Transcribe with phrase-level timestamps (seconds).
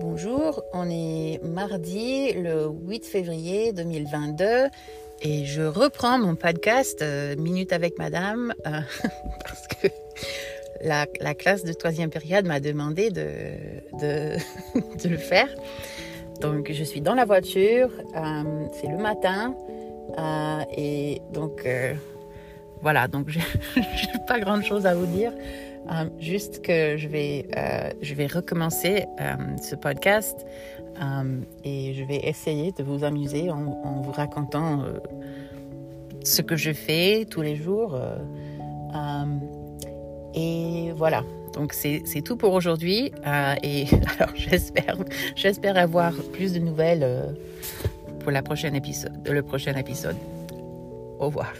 [0.00, 0.62] bonjour.
[0.72, 4.44] On est mardi le 8 février 2022
[5.22, 8.80] et je reprends mon podcast euh, Minute avec Madame euh,
[9.44, 9.88] parce que
[10.82, 14.36] la, classe de troisième période m'a demandé de,
[15.08, 15.48] le faire.
[16.40, 19.54] Donc je suis dans la voiture, euh, c'est le matin
[20.76, 21.66] et donc
[22.82, 23.28] voilà, donc
[23.74, 25.32] j'ai pas grand chose à vous dire.
[25.90, 30.46] Euh, juste que je vais, euh, je vais recommencer euh, ce podcast
[31.62, 34.82] et je vais essayer de vous amuser en, vous racontant
[36.24, 37.96] ce que je fais tous les jours.
[40.34, 41.22] et voilà.
[41.54, 43.12] Donc c'est tout pour aujourd'hui.
[43.62, 43.86] et
[44.18, 47.36] alors j'espère, avoir plus de nouvelles
[48.18, 50.16] pour la prochaine épisode, le prochain épisode.
[51.20, 51.54] Au revoir.